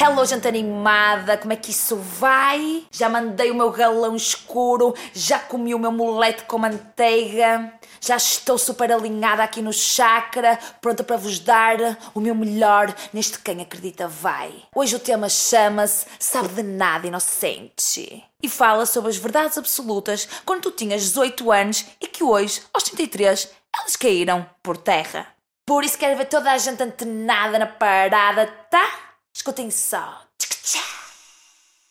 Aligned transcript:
Hello, 0.00 0.24
gente 0.24 0.46
animada, 0.46 1.36
como 1.36 1.52
é 1.52 1.56
que 1.56 1.72
isso 1.72 1.96
vai? 1.96 2.84
Já 2.88 3.08
mandei 3.08 3.50
o 3.50 3.54
meu 3.54 3.72
galão 3.72 4.14
escuro, 4.14 4.94
já 5.12 5.40
comi 5.40 5.74
o 5.74 5.78
meu 5.78 5.90
mulete 5.90 6.44
com 6.44 6.56
manteiga, 6.56 7.72
já 8.00 8.16
estou 8.16 8.56
super 8.56 8.92
alinhada 8.92 9.42
aqui 9.42 9.60
no 9.60 9.72
chakra, 9.72 10.56
pronta 10.80 11.02
para 11.02 11.16
vos 11.16 11.40
dar 11.40 11.98
o 12.14 12.20
meu 12.20 12.32
melhor 12.32 12.94
neste 13.12 13.40
Quem 13.40 13.60
Acredita 13.60 14.06
Vai. 14.06 14.52
Hoje 14.72 14.94
o 14.94 15.00
tema 15.00 15.28
chama-se 15.28 16.06
Sabe 16.16 16.46
de 16.50 16.62
Nada 16.62 17.08
Inocente 17.08 18.24
e 18.40 18.48
fala 18.48 18.86
sobre 18.86 19.10
as 19.10 19.16
verdades 19.16 19.58
absolutas 19.58 20.28
quando 20.44 20.62
tu 20.62 20.70
tinhas 20.70 21.02
18 21.02 21.50
anos 21.50 21.84
e 22.00 22.06
que 22.06 22.22
hoje, 22.22 22.62
aos 22.72 22.84
33, 22.84 23.50
elas 23.76 23.96
caíram 23.96 24.48
por 24.62 24.76
terra. 24.76 25.26
Por 25.66 25.82
isso 25.82 25.98
quero 25.98 26.16
ver 26.16 26.26
toda 26.26 26.52
a 26.52 26.56
gente 26.56 26.80
antenada 26.80 27.58
na 27.58 27.66
parada, 27.66 28.46
tá? 28.70 29.07
Escutem 29.38 29.70
só. 29.70 30.20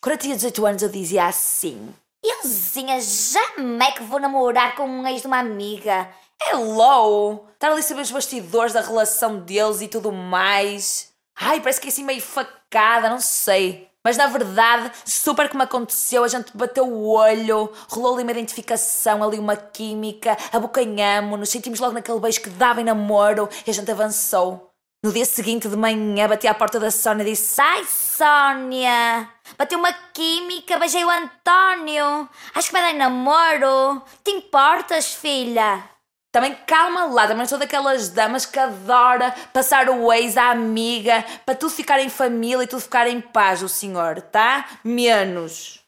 Quando 0.00 0.14
eu 0.14 0.18
tinha 0.18 0.34
18 0.34 0.66
anos 0.66 0.82
eu 0.82 0.88
dizia 0.88 1.26
assim. 1.26 1.94
Euzinha, 2.20 3.00
jamais 3.00 3.94
que 3.94 4.02
vou 4.02 4.18
namorar 4.18 4.74
com 4.74 4.82
um 4.82 5.06
ex 5.06 5.20
de 5.20 5.28
uma 5.28 5.38
amiga. 5.38 6.08
Hello! 6.42 7.46
Estar 7.54 7.70
ali 7.70 7.78
a 7.78 7.82
saber 7.84 8.00
os 8.00 8.10
bastidores 8.10 8.72
da 8.72 8.80
relação 8.80 9.38
deles 9.38 9.80
e 9.80 9.86
tudo 9.86 10.10
mais. 10.10 11.12
Ai, 11.36 11.60
parece 11.60 11.80
que 11.80 11.86
é 11.86 11.90
assim 11.90 12.02
meio 12.02 12.20
facada, 12.20 13.08
não 13.08 13.20
sei. 13.20 13.88
Mas 14.02 14.16
na 14.16 14.26
verdade, 14.26 14.90
super 15.04 15.48
como 15.48 15.62
aconteceu, 15.62 16.24
a 16.24 16.28
gente 16.28 16.50
bateu 16.52 16.84
o 16.84 17.06
olho, 17.08 17.72
rolou 17.88 18.14
ali 18.14 18.24
uma 18.24 18.32
identificação, 18.32 19.22
ali 19.22 19.38
uma 19.38 19.54
química, 19.54 20.36
abocanhamos, 20.52 21.38
nos 21.38 21.48
sentimos 21.48 21.78
logo 21.78 21.92
naquele 21.92 22.18
beijo 22.18 22.40
que 22.40 22.50
dava 22.50 22.80
em 22.80 22.84
namoro 22.84 23.48
e 23.64 23.70
a 23.70 23.72
gente 23.72 23.88
avançou. 23.88 24.75
No 25.06 25.12
dia 25.12 25.24
seguinte 25.24 25.68
de 25.68 25.76
manhã 25.76 26.26
bati 26.26 26.48
à 26.48 26.52
porta 26.52 26.80
da 26.80 26.90
Sónia 26.90 27.22
e 27.22 27.26
disse 27.26 27.54
Sai 27.54 27.84
Sónia, 27.84 29.28
bateu 29.56 29.78
uma 29.78 29.92
química, 30.12 30.80
beijei 30.80 31.04
o 31.04 31.08
António, 31.08 32.28
acho 32.52 32.66
que 32.66 32.72
vai 32.72 32.92
dar 32.92 32.98
namoro, 32.98 34.02
te 34.24 34.32
importas 34.32 35.14
filha? 35.14 35.84
Também 36.32 36.56
calma 36.66 37.04
lá, 37.04 37.28
também 37.28 37.46
sou 37.46 37.56
daquelas 37.56 38.08
damas 38.08 38.46
que 38.46 38.58
adora 38.58 39.32
passar 39.52 39.88
o 39.88 40.12
ex 40.12 40.36
à 40.36 40.50
amiga 40.50 41.24
para 41.44 41.54
tudo 41.54 41.70
ficar 41.70 42.00
em 42.00 42.08
família 42.08 42.64
e 42.64 42.66
tudo 42.66 42.80
ficar 42.80 43.06
em 43.06 43.20
paz, 43.20 43.62
o 43.62 43.68
senhor, 43.68 44.20
tá? 44.20 44.66
Menos. 44.82 45.84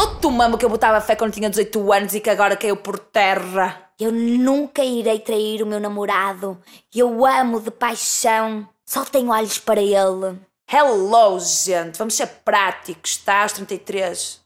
O 0.00 0.06
tomamo 0.18 0.56
que 0.56 0.64
eu 0.64 0.70
botava 0.70 0.98
fé 1.02 1.14
quando 1.14 1.34
tinha 1.34 1.50
18 1.50 1.92
anos 1.92 2.14
e 2.14 2.20
que 2.20 2.30
agora 2.30 2.56
caiu 2.56 2.78
por 2.78 2.98
terra. 2.98 3.91
Eu 4.02 4.10
nunca 4.10 4.82
irei 4.82 5.20
trair 5.20 5.62
o 5.62 5.66
meu 5.66 5.78
namorado. 5.78 6.60
Eu 6.92 7.24
amo 7.24 7.60
de 7.60 7.70
paixão. 7.70 8.68
Só 8.84 9.04
tenho 9.04 9.30
olhos 9.30 9.60
para 9.60 9.80
ele. 9.80 10.40
Hello, 10.68 11.38
gente. 11.38 11.98
Vamos 11.98 12.14
ser 12.14 12.26
práticos, 12.44 13.16
tá? 13.18 13.42
Aos 13.42 13.52
33. 13.52 14.40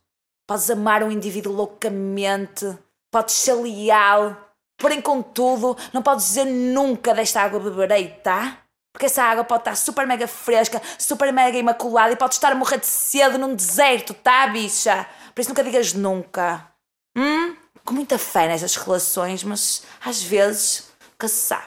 Podes 0.46 0.68
amar 0.68 1.02
um 1.02 1.10
indivíduo 1.10 1.54
loucamente. 1.54 2.76
Podes 3.10 3.34
ser 3.34 3.54
leal. 3.54 4.36
Porém, 4.76 5.00
contudo, 5.00 5.74
não 5.90 6.02
podes 6.02 6.26
dizer 6.26 6.44
nunca 6.44 7.14
desta 7.14 7.40
água 7.40 7.58
beberei, 7.58 8.08
tá? 8.22 8.58
Porque 8.92 9.06
essa 9.06 9.22
água 9.22 9.42
pode 9.42 9.62
estar 9.62 9.74
super 9.74 10.06
mega 10.06 10.28
fresca, 10.28 10.82
super 10.98 11.32
mega 11.32 11.56
imaculada 11.56 12.12
e 12.12 12.16
pode 12.16 12.34
estar 12.34 12.52
a 12.52 12.54
morrer 12.54 12.78
de 12.78 12.86
sede 12.86 13.38
num 13.38 13.54
deserto, 13.54 14.12
tá, 14.12 14.48
bicha? 14.48 15.06
Por 15.34 15.40
isso 15.40 15.48
nunca 15.48 15.64
digas 15.64 15.94
nunca. 15.94 16.70
Hum? 17.16 17.55
Com 17.86 17.94
muita 17.94 18.18
fé 18.18 18.48
nessas 18.48 18.74
relações, 18.74 19.44
mas 19.44 19.84
às 20.04 20.22
vezes, 20.22 20.88
que 21.18 21.28
se 21.28 21.46
sabe. 21.46 21.66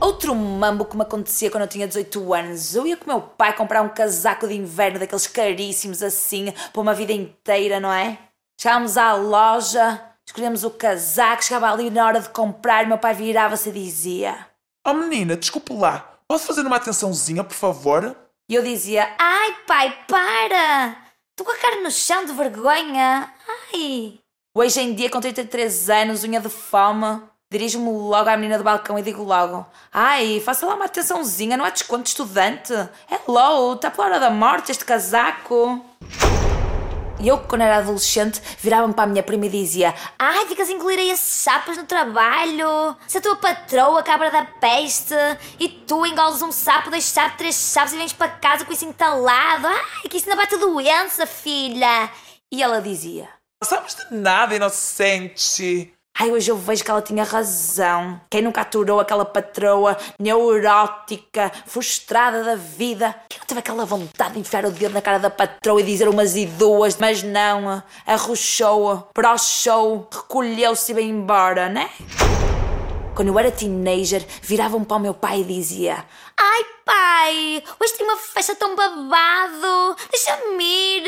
Outro 0.00 0.34
mambo 0.34 0.84
que 0.84 0.96
me 0.96 1.02
acontecia 1.02 1.50
quando 1.50 1.62
eu 1.62 1.68
tinha 1.68 1.88
18 1.88 2.34
anos, 2.34 2.74
eu 2.74 2.86
ia 2.86 2.96
com 2.96 3.04
o 3.04 3.08
meu 3.08 3.20
pai 3.20 3.54
comprar 3.54 3.82
um 3.82 3.88
casaco 3.88 4.46
de 4.46 4.54
inverno 4.54 4.98
daqueles 4.98 5.26
caríssimos 5.26 6.02
assim, 6.02 6.52
para 6.72 6.80
uma 6.80 6.94
vida 6.94 7.12
inteira, 7.12 7.80
não 7.80 7.92
é? 7.92 8.18
Chegávamos 8.60 8.96
à 8.96 9.14
loja, 9.14 10.00
escolhemos 10.24 10.62
o 10.62 10.70
casaco, 10.70 11.42
chegava 11.42 11.72
ali 11.72 11.90
na 11.90 12.06
hora 12.06 12.20
de 12.20 12.28
comprar, 12.28 12.86
meu 12.86 12.98
pai 12.98 13.14
virava-se 13.14 13.70
e 13.70 13.72
dizia: 13.72 14.46
Oh 14.86 14.92
menina, 14.92 15.36
desculpe 15.36 15.72
lá, 15.72 16.18
posso 16.28 16.46
fazer 16.46 16.60
uma 16.60 16.76
atençãozinha, 16.76 17.42
por 17.42 17.54
favor? 17.54 18.14
E 18.48 18.54
eu 18.54 18.62
dizia: 18.62 19.14
Ai 19.18 19.56
pai, 19.66 19.98
para! 20.06 20.96
Estou 21.30 21.44
com 21.44 21.52
a 21.52 21.56
cara 21.56 21.82
no 21.82 21.90
chão 21.90 22.24
de 22.24 22.32
vergonha! 22.32 23.32
Ai! 23.72 24.20
Hoje 24.56 24.80
em 24.80 24.94
dia, 24.94 25.10
com 25.10 25.20
33 25.20 25.90
anos, 25.90 26.22
unha 26.22 26.38
de 26.38 26.48
fome, 26.48 27.20
dirijo-me 27.50 27.90
logo 27.90 28.30
à 28.30 28.36
menina 28.36 28.56
do 28.56 28.62
balcão 28.62 28.96
e 28.96 29.02
digo 29.02 29.24
logo: 29.24 29.66
Ai, 29.92 30.40
faça 30.44 30.64
lá 30.64 30.76
uma 30.76 30.84
atençãozinha, 30.84 31.56
não 31.56 31.64
há 31.64 31.70
desconto 31.70 32.04
de 32.04 32.10
estudante. 32.10 32.72
Hello, 33.10 33.74
está 33.74 33.90
pela 33.90 34.06
hora 34.06 34.20
da 34.20 34.30
morte 34.30 34.70
este 34.70 34.84
casaco. 34.84 35.84
E 37.18 37.26
eu, 37.26 37.38
quando 37.38 37.62
era 37.62 37.78
adolescente, 37.78 38.40
virava-me 38.60 38.94
para 38.94 39.02
a 39.02 39.06
minha 39.08 39.24
prima 39.24 39.46
e 39.46 39.48
dizia: 39.48 39.92
Ai, 40.16 40.46
ficas 40.46 40.68
a 40.68 40.72
engolir 40.72 41.00
aí 41.00 41.10
esses 41.10 41.34
sapos 41.34 41.76
no 41.76 41.82
trabalho. 41.82 42.96
Se 43.08 43.18
a 43.18 43.20
tua 43.20 43.34
patroa, 43.34 44.04
cabra 44.04 44.30
da 44.30 44.44
peste, 44.44 45.16
e 45.58 45.68
tu 45.68 46.06
engoles 46.06 46.42
um 46.42 46.52
sapo, 46.52 46.92
deixar 46.92 47.36
três 47.36 47.56
sapos 47.56 47.92
e 47.92 47.96
vens 47.96 48.12
para 48.12 48.28
casa 48.28 48.64
com 48.64 48.72
isso 48.72 48.84
entalado. 48.84 49.66
Ai, 49.66 50.08
que 50.08 50.16
isso 50.16 50.30
ainda 50.30 50.40
bate 50.40 50.56
doença, 50.58 51.26
filha. 51.26 52.08
E 52.52 52.62
ela 52.62 52.80
dizia: 52.80 53.28
sabes 53.64 53.94
de 53.94 54.14
nada, 54.14 54.54
inocente. 54.54 55.92
Ai, 56.16 56.30
hoje 56.30 56.48
eu 56.48 56.56
vejo 56.56 56.84
que 56.84 56.90
ela 56.90 57.02
tinha 57.02 57.24
razão. 57.24 58.20
Quem 58.30 58.40
nunca 58.40 58.60
aturou 58.60 59.00
aquela 59.00 59.24
patroa 59.24 59.96
neurótica, 60.18 61.50
frustrada 61.66 62.44
da 62.44 62.54
vida? 62.54 63.12
Quem 63.28 63.40
não 63.40 63.46
teve 63.46 63.58
aquela 63.58 63.84
vontade 63.84 64.34
de 64.34 64.40
enfiar 64.40 64.64
o 64.64 64.70
dedo 64.70 64.94
na 64.94 65.02
cara 65.02 65.18
da 65.18 65.28
patroa 65.28 65.80
e 65.80 65.84
dizer 65.84 66.08
umas 66.08 66.36
e 66.36 66.46
duas, 66.46 66.96
mas 66.98 67.24
não, 67.24 67.82
arrochou, 68.06 69.08
brochou, 69.12 70.08
recolheu-se 70.12 70.92
e 70.92 70.94
veio 70.94 71.10
embora, 71.10 71.68
né? 71.68 71.90
Quando 73.16 73.28
eu 73.28 73.38
era 73.38 73.50
teenager, 73.50 74.24
viravam 74.40 74.84
para 74.84 74.96
o 74.96 75.00
meu 75.00 75.14
pai 75.14 75.40
e 75.40 75.44
dizia 75.44 76.04
Ai 76.36 76.64
pai, 76.84 77.64
hoje 77.80 77.94
tem 77.94 78.06
uma 78.06 78.16
festa 78.16 78.54
tão 78.54 78.76
babado, 78.76 79.96
deixa-me 80.10 80.64
ir. 80.64 81.06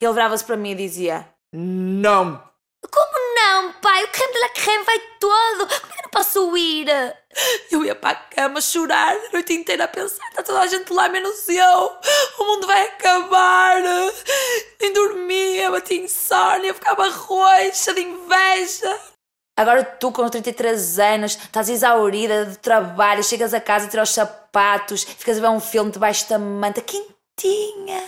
Ele 0.00 0.12
virava-se 0.12 0.44
para 0.44 0.56
mim 0.56 0.70
e 0.70 0.74
dizia 0.74 1.28
não! 1.52 2.42
Como 2.90 3.34
não, 3.36 3.72
pai? 3.74 4.04
O 4.04 4.08
creme 4.08 4.32
de 4.32 4.38
la 4.40 4.48
creme 4.48 4.84
vai 4.84 4.98
todo! 5.20 5.66
Como 5.80 5.92
é 5.92 5.96
que 5.96 6.02
não 6.02 6.10
posso 6.10 6.56
ir? 6.56 6.86
Eu 7.70 7.84
ia 7.84 7.94
para 7.94 8.10
a 8.10 8.14
cama 8.14 8.60
chorar 8.60 9.14
a 9.14 9.32
noite 9.32 9.52
inteira 9.52 9.84
a 9.84 9.88
pensar: 9.88 10.26
está 10.28 10.42
toda 10.42 10.60
a 10.60 10.66
gente 10.66 10.92
lá 10.92 11.08
menos 11.08 11.48
eu! 11.48 11.98
O 12.38 12.44
mundo 12.44 12.66
vai 12.66 12.86
acabar! 12.86 13.82
Nem 14.80 14.92
dormia, 14.92 15.70
batia 15.70 16.02
insónia, 16.02 16.74
ficava 16.74 17.08
roxa 17.10 17.92
de 17.92 18.00
inveja. 18.00 19.00
Agora 19.54 19.84
tu, 19.84 20.10
com 20.10 20.28
33 20.28 20.98
anos, 20.98 21.32
estás 21.32 21.68
exaurida 21.68 22.46
de 22.46 22.56
trabalho, 22.56 23.22
chegas 23.22 23.52
a 23.52 23.60
casa, 23.60 23.86
tiras 23.86 24.08
os 24.08 24.14
sapatos, 24.14 25.04
ficas 25.04 25.36
a 25.36 25.40
ver 25.42 25.48
um 25.50 25.60
filme 25.60 25.90
debaixo 25.90 26.28
da 26.28 26.38
manta, 26.38 26.80
quentinha. 26.80 28.02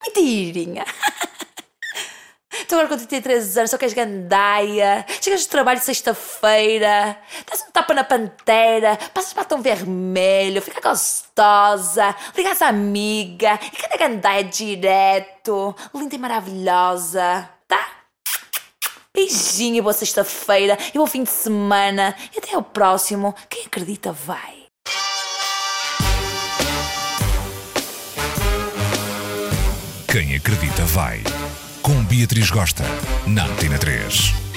Mentirinha. 0.00 0.86
Tu 2.68 2.74
agora 2.74 2.88
com 2.88 2.98
33 2.98 3.56
anos, 3.56 3.70
só 3.70 3.78
queres 3.78 3.94
gandaia. 3.94 5.02
Chegas 5.22 5.46
do 5.46 5.48
trabalho 5.48 5.80
sexta-feira, 5.80 7.18
dás 7.48 7.64
um 7.66 7.70
tapa 7.70 7.94
na 7.94 8.04
pantera, 8.04 8.98
passas 9.14 9.32
batom 9.32 9.62
vermelho, 9.62 10.60
fica 10.60 10.78
gostosa, 10.86 12.14
ligas 12.36 12.60
à 12.60 12.68
amiga 12.68 13.58
e 13.72 13.74
cada 13.74 13.96
gandaia 13.96 14.44
direto. 14.44 15.74
Linda 15.94 16.14
e 16.14 16.18
maravilhosa, 16.18 17.48
tá? 17.66 17.88
Beijinho 19.14 19.82
boa 19.82 19.94
sexta-feira 19.94 20.76
e 20.94 20.98
bom 20.98 21.06
fim 21.06 21.22
de 21.22 21.30
semana. 21.30 22.14
E 22.34 22.38
até 22.38 22.54
o 22.54 22.62
próximo. 22.62 23.34
Quem 23.48 23.64
acredita 23.64 24.12
vai. 24.12 24.58
Quem 30.06 30.36
acredita 30.36 30.84
vai 30.84 31.22
com 31.88 32.04
Beatriz 32.04 32.50
Gosta, 32.50 32.84
na 33.26 33.46
Antena 33.46 33.78
3. 33.78 34.47